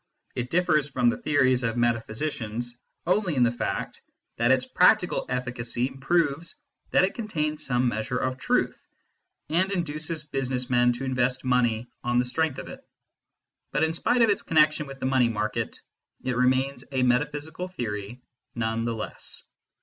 [0.33, 4.01] It differs from the theories of metaphysicians only in the fact
[4.37, 6.55] that its practical efficacy proves
[6.89, 8.83] that it contains some measure of truth
[9.49, 12.83] and induces business men to invest money on the strength of it;
[13.71, 15.79] but, in spite of its connection with the money market,
[16.23, 18.23] it remains a metaphysical theory
[18.55, 19.43] none the less.